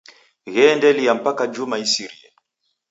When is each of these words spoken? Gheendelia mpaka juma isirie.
Gheendelia 0.53 1.13
mpaka 1.19 1.43
juma 1.53 1.77
isirie. 1.85 2.29